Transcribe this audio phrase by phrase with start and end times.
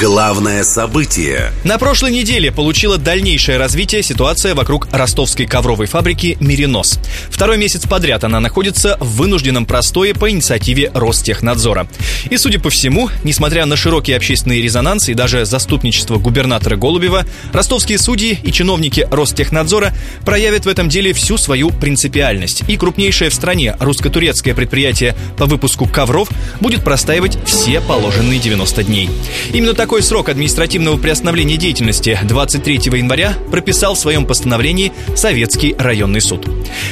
[0.00, 1.52] Главное событие.
[1.62, 6.98] На прошлой неделе получила дальнейшее развитие ситуация вокруг ростовской ковровой фабрики «Миринос».
[7.28, 11.86] Второй месяц подряд она находится в вынужденном простое по инициативе Ростехнадзора.
[12.30, 17.98] И, судя по всему, несмотря на широкий общественный резонанс и даже заступничество губернатора Голубева, ростовские
[17.98, 19.92] судьи и чиновники Ростехнадзора
[20.24, 22.62] проявят в этом деле всю свою принципиальность.
[22.68, 29.10] И крупнейшее в стране русско-турецкое предприятие по выпуску ковров будет простаивать все положенные 90 дней.
[29.52, 36.46] Именно такой срок административного приостановления деятельности 23 января прописал в своем постановлении Советский районный суд.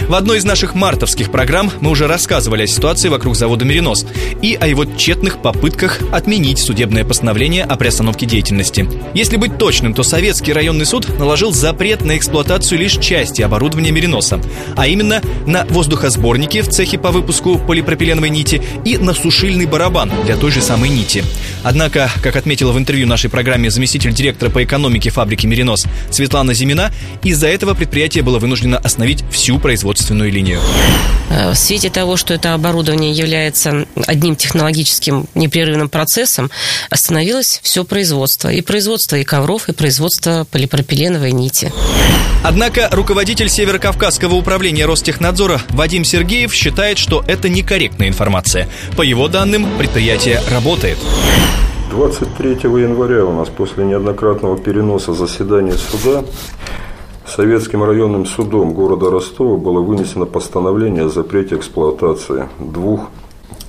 [0.08, 4.04] В одной из наших мартовских программ мы уже рассказывали о ситуации вокруг завода «Меринос»
[4.42, 8.88] и о его тщетных попытках отменить судебное постановление о приостановке деятельности.
[9.14, 14.40] Если быть точным, то Советский районный суд наложил запрет на эксплуатацию лишь части оборудования «Мериноса»,
[14.76, 20.36] а именно на воздухосборники в цехе по выпуску полипропиленовой нити и на сушильный барабан для
[20.36, 21.22] той же самой нити.
[21.62, 26.92] Однако, как отметила в интервью нашей программе заместитель директора по экономике фабрики «Меринос» Светлана Зимина,
[27.24, 30.60] из-за этого предприятие было вынуждено остановить всю производственную линию.
[31.28, 36.52] Э, в свете того, что это оборудование является одним технологическим непрерывным процессом,
[36.88, 38.48] остановилось все производство.
[38.48, 41.72] И производство и ковров, и производство полипропиленовой нити.
[42.44, 48.68] Однако руководитель Северокавказского управления Ростехнадзора Вадим Сергеев считает, что это некорректная информация.
[48.96, 50.98] По его данным, предприятие работает.
[51.90, 56.22] 23 января у нас после неоднократного переноса заседания суда
[57.26, 63.08] Советским районным судом города Ростова было вынесено постановление о запрете эксплуатации двух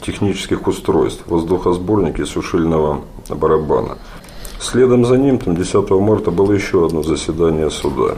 [0.02, 3.98] технических устройств– воздухосборника и сушильного барабана.
[4.60, 8.16] Следом за ним, там 10 марта, было еще одно заседание суда,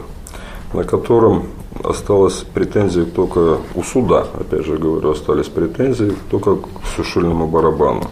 [0.72, 1.46] на котором
[1.84, 6.66] осталась претензия только у суда, опять же говорю, остались претензии только к
[6.96, 8.10] сушильному барабану.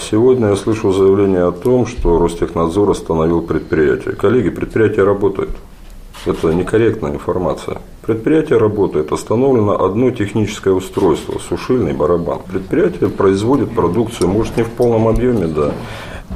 [0.00, 4.14] Сегодня я слышу заявление о том, что Ростехнадзор остановил предприятие.
[4.14, 5.50] Коллеги, предприятие работает.
[6.24, 7.78] Это некорректная информация.
[8.02, 12.40] Предприятие работает, остановлено одно техническое устройство, сушильный барабан.
[12.50, 15.72] Предприятие производит продукцию, может не в полном объеме, да.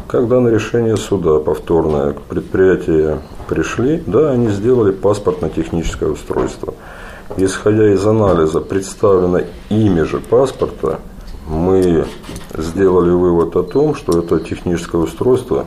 [0.09, 6.75] Когда на решение суда повторное к предприятию пришли, да, они сделали паспортно-техническое устройство.
[7.39, 11.01] Исходя из анализа, представлено имя же паспорта,
[11.47, 12.07] мы
[12.57, 15.67] сделали вывод о том, что это техническое устройство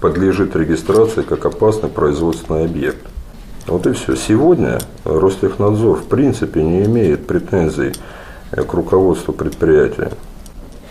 [0.00, 3.06] подлежит регистрации как опасный производственный объект.
[3.66, 4.16] Вот и все.
[4.16, 7.92] Сегодня Ростехнадзор в принципе не имеет претензий
[8.50, 10.10] к руководству предприятия.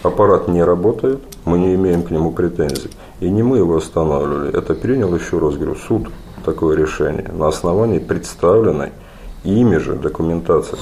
[0.03, 2.89] Аппарат не работает, мы не имеем к нему претензий.
[3.19, 4.57] И не мы его останавливали.
[4.57, 6.07] Это принял, еще раз говорю, суд
[6.45, 8.91] такое решение на основании представленной
[9.43, 10.77] ими же документации.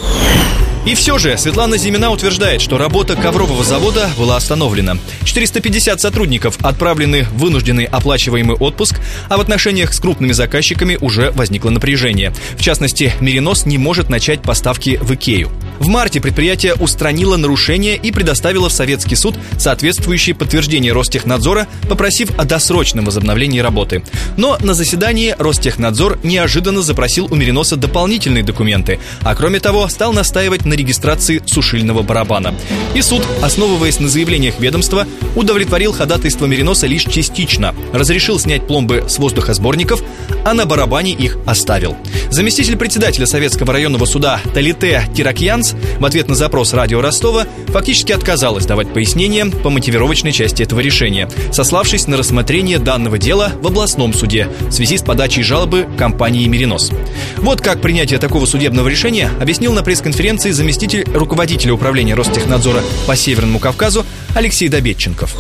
[0.86, 4.98] И все же Светлана Зимина утверждает, что работа коврового завода была остановлена.
[5.24, 11.70] 450 сотрудников отправлены в вынужденный оплачиваемый отпуск, а в отношениях с крупными заказчиками уже возникло
[11.70, 12.34] напряжение.
[12.58, 15.52] В частности, Миринос не может начать поставки в Икею.
[15.80, 22.44] В марте предприятие устранило нарушение и предоставило в Советский суд соответствующее подтверждение Ростехнадзора, попросив о
[22.44, 24.04] досрочном возобновлении работы.
[24.36, 30.66] Но на заседании Ростехнадзор неожиданно запросил у Мириноса дополнительные документы, а кроме того стал настаивать
[30.66, 32.54] на регистрации сушильного барабана.
[32.94, 39.18] И суд, основываясь на заявлениях ведомства, удовлетворил ходатайство Мириноса лишь частично, разрешил снять пломбы с
[39.18, 40.04] воздухосборников,
[40.44, 41.96] а на барабане их оставил.
[42.32, 45.69] Заместитель председателя Советского районного суда Талите Тиракьянс
[46.00, 51.30] в ответ на запрос радио Ростова фактически отказалась давать пояснения по мотивировочной части этого решения,
[51.52, 56.92] сославшись на рассмотрение данного дела в областном суде в связи с подачей жалобы компании «Меринос».
[57.38, 63.60] Вот как принятие такого судебного решения объяснил на пресс-конференции заместитель руководителя управления Ростехнадзора по Северному
[63.60, 64.06] Кавказу
[64.36, 65.36] Алексей Добетченков.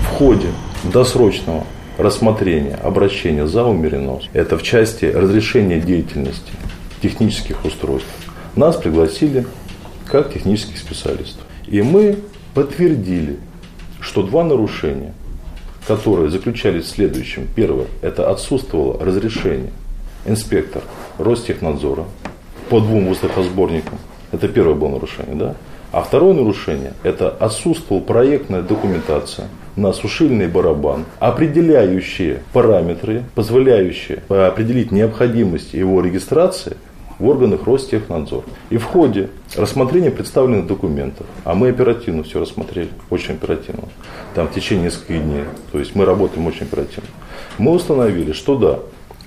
[0.00, 0.48] В ходе
[0.84, 1.64] досрочного
[1.98, 6.52] рассмотрения обращения за умеренос, это в части разрешения деятельности
[7.02, 8.08] технических устройств,
[8.56, 9.46] нас пригласили
[10.06, 11.44] как технических специалистов.
[11.66, 12.18] И мы
[12.54, 13.38] подтвердили,
[14.00, 15.14] что два нарушения,
[15.86, 17.48] которые заключались в следующем.
[17.54, 19.72] Первое, это отсутствовало разрешение
[20.26, 20.82] инспектор
[21.18, 22.04] Ростехнадзора
[22.68, 23.98] по двум воздухосборникам.
[24.32, 25.54] Это первое было нарушение, да?
[25.92, 29.46] А второе нарушение– это отсутствовала проектная документация
[29.76, 36.76] на сушильный барабан, определяющие параметры, позволяющие определить необходимость его регистрации
[37.18, 38.44] в органах Ростехнадзор.
[38.70, 43.88] И в ходе рассмотрения представленных документов, а мы оперативно все рассмотрели, очень оперативно,
[44.34, 47.08] там в течение нескольких дней, то есть мы работаем очень оперативно,
[47.58, 48.80] мы установили, что да,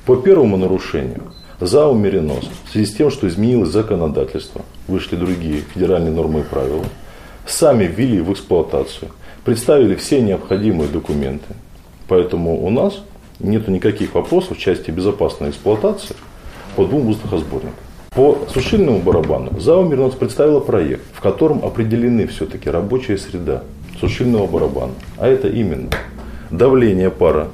[0.05, 6.11] по первому нарушению ЗАО «Меринос» в связи с тем, что изменилось законодательство, вышли другие федеральные
[6.11, 6.85] нормы и правила,
[7.45, 9.11] сами ввели в эксплуатацию,
[9.43, 11.55] представили все необходимые документы.
[12.07, 13.01] Поэтому у нас
[13.39, 16.15] нет никаких вопросов в части безопасной эксплуатации
[16.77, 17.73] по двум воздухосборникам.
[18.11, 23.63] По сушильному барабану ЗАО «Мирнос» представила проект, в котором определены все-таки рабочая среда
[23.99, 24.93] сушильного барабана.
[25.17, 25.89] А это именно
[26.51, 27.47] давление пара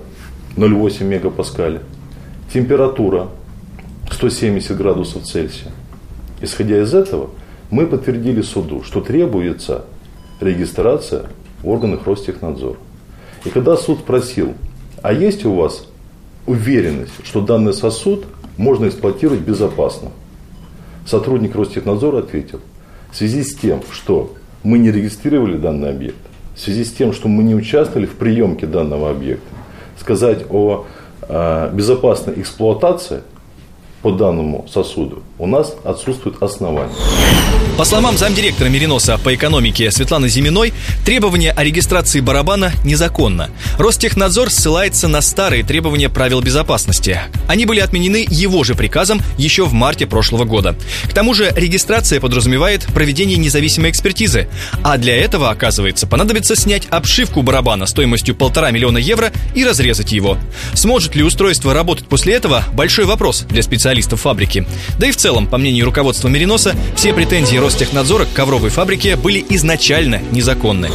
[0.58, 1.82] 0,8 мегапаскаля,
[2.54, 3.30] температура
[4.12, 5.72] 170 градусов Цельсия.
[6.42, 7.30] Исходя из этого,
[7.72, 9.86] мы подтвердили суду, что требуется
[10.42, 11.28] регистрация
[11.62, 12.78] в органах Ростехнадзора.
[13.46, 14.54] И когда суд спросил,
[15.02, 15.88] а есть у вас
[16.46, 18.26] уверенность, что данный сосуд
[18.58, 20.10] можно эксплуатировать безопасно?
[21.06, 22.60] Сотрудник Ростехнадзора ответил,
[23.12, 24.34] в связи с тем, что
[24.64, 26.18] мы не регистрировали данный объект,
[26.56, 29.48] в связи с тем, что мы не участвовали в приемке данного объекта,
[30.00, 30.86] сказать о
[31.22, 33.22] э, безопасной эксплуатации
[34.02, 36.90] по данному сосуду у нас отсутствует основания.
[37.78, 40.74] По словам замдиректора Мериноса по экономике Светланы Зиминой,
[41.06, 43.50] требование о регистрации барабана незаконно.
[43.80, 47.20] Ростехнадзор ссылается на старые требования правил безопасности.
[47.48, 50.76] Они были отменены его же приказом еще в марте прошлого года.
[51.10, 54.48] К тому же регистрация подразумевает проведение независимой экспертизы.
[54.84, 60.38] А для этого, оказывается, понадобится снять обшивку барабана стоимостью полтора миллиона евро и разрезать его.
[60.76, 64.68] Сможет ли устройство работать после этого– большой вопрос для специалистов фабрики.
[65.00, 69.44] Да и в целом, по мнению руководства Мериноса, все претензии Ростехнадзора к ковровой фабрике были
[69.50, 70.90] изначально незаконны.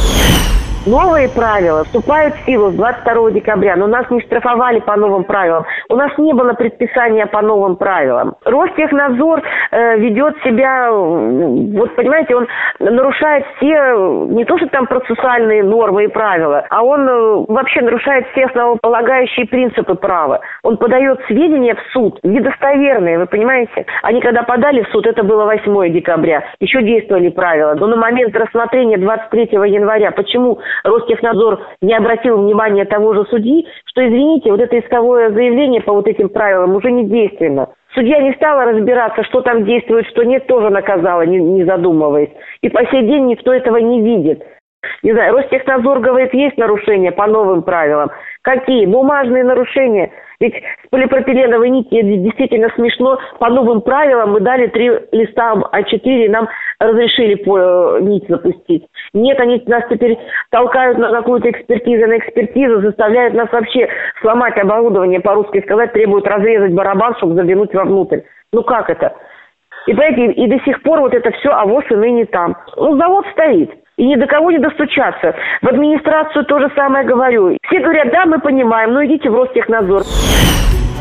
[0.85, 5.65] Новые правила вступают в силу с 22 декабря, но нас не штрафовали по новым правилам.
[5.89, 8.35] У нас не было предписания по новым правилам.
[8.45, 12.47] Ростехнадзор ведет себя, вот понимаете, он
[12.79, 18.25] нарушает все, не то что там процессуальные нормы и правила, а он э, вообще нарушает
[18.31, 20.41] все основополагающие принципы права.
[20.63, 23.85] Он подает сведения в суд, недостоверные, вы понимаете?
[24.03, 27.75] Они когда подали в суд, это было 8 декабря, еще действовали правила.
[27.75, 34.05] Но на момент рассмотрения 23 января, почему Ростехнадзор не обратил внимания того же судьи, что,
[34.05, 37.69] извините, вот это исковое заявление по вот этим правилам уже не действенно.
[37.99, 42.29] Судья не стала разбираться, что там действует, что нет, тоже наказала, не, не задумываясь.
[42.61, 44.41] И по сей день никто этого не видит.
[45.03, 48.09] Не знаю, Ростехнадзор говорит, есть нарушения по новым правилам.
[48.41, 48.85] Какие?
[48.85, 53.19] Бумажные нарушения– ведь с полипропиленовой нити действительно смешно.
[53.39, 56.47] По новым правилам мы дали три листа А4, нам
[56.79, 58.87] разрешили по э, нить запустить.
[59.13, 60.17] Нет, они нас теперь
[60.49, 63.89] толкают на какую-то экспертизу, на экспертизу, заставляют нас вообще
[64.21, 68.21] сломать оборудование, по-русски сказать, требуют разрезать барабан, чтобы заглянуть вовнутрь.
[68.53, 69.15] Ну как это?
[69.87, 72.55] И, понимаете, и до сих пор вот это все, а вот и ныне там.
[72.77, 73.71] Ну, завод стоит.
[73.99, 75.35] И ни до кого не достучаться.
[75.61, 77.57] В администрацию то же самое говорю.
[77.63, 80.03] Все говорят, да, мы понимаем, но идите в Ростехнадзор.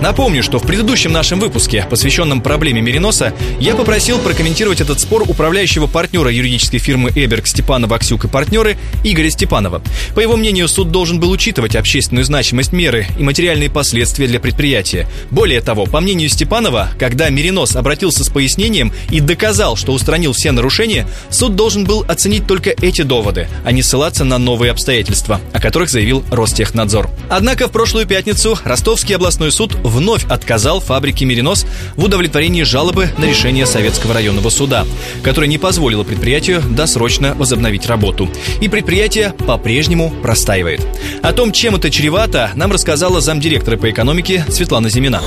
[0.01, 5.89] Напомню, что в предыдущем нашем выпуске, посвященном проблеме Мериноса, я попросил прокомментировать этот спор управляющего
[5.89, 9.83] партнера юридической фирмы Эберг Степанова Аксюк и партнеры Игоря Степанова.
[10.15, 15.09] По его мнению, суд должен был учитывать общественную значимость меры и материальные последствия для предприятия.
[15.33, 20.53] Более того, по мнению Степанова, когда Меринос обратился с пояснением и доказал, что устранил все
[20.53, 25.61] нарушения, суд должен был оценить только эти доводы, а не ссылаться на новые обстоятельства, о
[25.61, 27.11] которых заявил Ростехнадзор.
[27.29, 31.67] Однако в прошлую пятницу Ростовский областной суд вновь отказал фабрике «Меринос»
[31.97, 34.87] в удовлетворении жалобы на решение Советского районного суда,
[35.23, 38.29] которое не позволило предприятию досрочно возобновить работу.
[38.61, 40.87] И предприятие по-прежнему простаивает.
[41.23, 45.23] О том, чем это чревато, нам рассказала замдиректора по экономике Светлана Зимина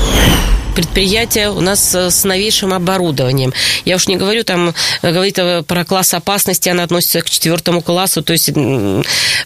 [0.72, 3.54] предприятие у нас э, с новейшим оборудованием.
[3.86, 7.82] Я уж не говорю там, э, говорит э, про класс опасности, она относится к четвертому
[7.82, 8.52] классу, то есть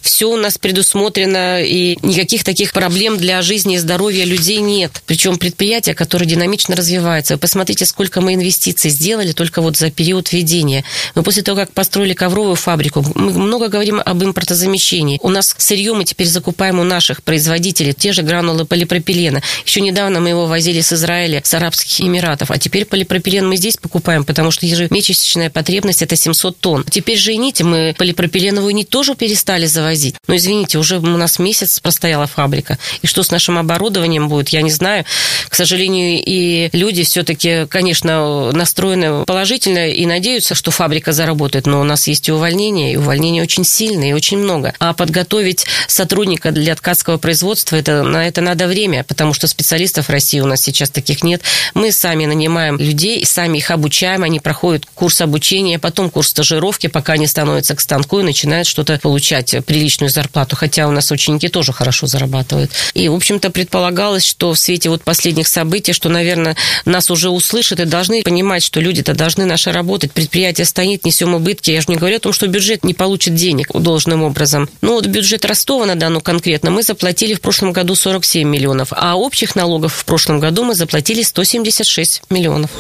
[0.02, 5.02] все у нас предусмотрено, и никаких таких проблем для жизни и здоровья людей нет.
[5.06, 7.34] Причем предприятие, которое динамично развивается.
[7.36, 10.84] Вы посмотрите, сколько мы инвестиций сделали только вот за период введения.
[11.16, 15.20] Мы после того, как построили ковровую фабрику, мы много говорим об импортозамещении.
[15.22, 19.42] У нас сырье мы теперь закупаем у наших производителей, те же гранулы полипропилена.
[19.66, 22.52] Еще недавно мы его возили с Израиля Израиля, с Арабских Эмиратов.
[22.52, 26.84] А теперь полипропилен мы здесь покупаем, потому что ежемесячная потребность это 700 тонн.
[26.84, 30.16] Теперь же и мы полипропиленовую нить тоже перестали завозить.
[30.28, 32.78] Но извините, уже у нас месяц простояла фабрика.
[33.02, 35.06] И что с нашим оборудованием будет, я не знаю.
[35.48, 41.66] К сожалению, и люди все-таки, конечно, настроены положительно и надеются, что фабрика заработает.
[41.66, 44.74] Но у нас есть и увольнения, и увольнения очень сильные, и очень много.
[44.80, 50.12] А подготовить сотрудника для ткацкого производства, это, на это надо время, потому что специалистов в
[50.12, 51.42] России у нас сейчас таких таких нет.
[51.74, 57.14] Мы сами нанимаем людей, сами их обучаем, они проходят курс обучения, потом курс стажировки, пока
[57.14, 61.72] они становятся к станку и начинают что-то получать, приличную зарплату, хотя у нас ученики тоже
[61.72, 62.72] хорошо зарабатывают.
[62.94, 67.80] И, в общем-то, предполагалось, что в свете вот последних событий, что, наверное, нас уже услышат
[67.80, 71.72] и должны понимать, что люди-то должны наши работать, предприятие стоит, несем убытки.
[71.72, 74.70] Я же не говорю о том, что бюджет не получит денег должным образом.
[74.82, 79.16] Ну, вот бюджет Ростова на данную конкретно мы заплатили в прошлом году 47 миллионов, а
[79.16, 82.72] общих налогов в прошлом году мы заплатили 176 миллионов.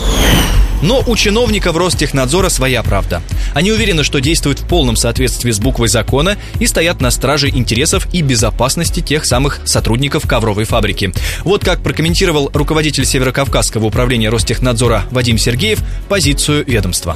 [0.81, 3.22] Но у чиновников Ростехнадзора своя правда.
[3.53, 8.07] Они уверены, что действуют в полном соответствии с буквой закона и стоят на страже интересов
[8.13, 11.13] и безопасности тех самых сотрудников ковровой фабрики.
[11.43, 17.15] Вот как прокомментировал руководитель Северокавказского управления Ростехнадзора Вадим Сергеев позицию ведомства.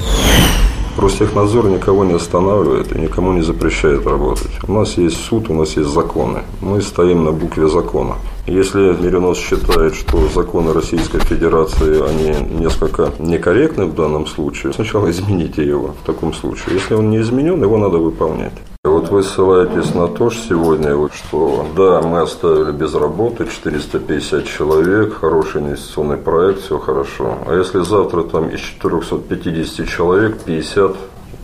[0.97, 4.51] Ростехнадзор никого не останавливает и никому не запрещает работать.
[4.67, 6.43] У нас есть суд, у нас есть законы.
[6.61, 8.15] Мы стоим на букве закона.
[8.47, 15.65] Если Миринос считает, что законы Российской Федерации, они несколько некорректны в данном случае, сначала измените
[15.65, 16.75] его в таком случае.
[16.75, 18.53] Если он не изменен, его надо выполнять.
[18.85, 25.15] Вот вы ссылаетесь на то, что сегодня, что да, мы оставили без работы 450 человек,
[25.15, 27.39] хороший инвестиционный проект, все хорошо.
[27.45, 30.95] А если завтра там из 450 человек 50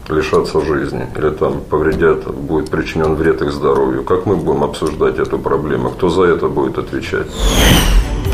[0.07, 4.05] лишатся жизни или там повредят, будет причинен вред их здоровью.
[4.05, 5.89] Как мы будем обсуждать эту проблему?
[5.89, 7.27] Кто за это будет отвечать?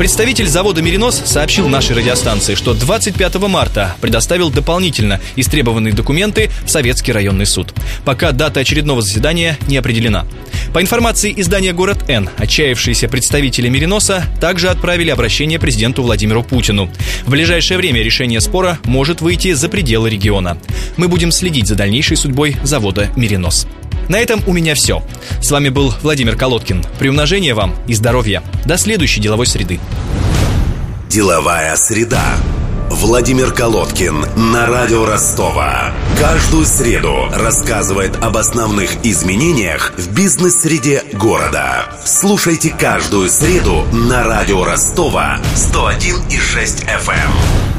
[0.02, 7.12] Представитель завода «Меринос» сообщил нашей радиостанции, что 25 марта предоставил дополнительно истребованные документы в Советский
[7.12, 7.72] районный суд.
[8.04, 10.26] Пока дата очередного заседания не определена.
[10.74, 16.90] По информации издания «Город Н», отчаявшиеся представители «Мериноса» также отправили обращение президенту Владимиру Путину.
[17.24, 20.58] В ближайшее время решение спора может выйти за пределы региона.
[20.96, 23.68] Мы будем следить за дальнейшей судьбой завода «Меринос».
[24.12, 25.02] На этом у меня все.
[25.40, 26.84] С вами был Владимир Колодкин.
[26.98, 28.42] Приумножения вам и здоровья.
[28.66, 29.80] До следующей деловой среды.
[31.08, 32.22] Деловая среда.
[32.90, 35.94] Владимир Колодкин на радио Ростова.
[36.20, 41.86] Каждую среду рассказывает об основных изменениях в бизнес-среде города.
[42.04, 47.71] Слушайте каждую среду на радио Ростова 101,6 FM.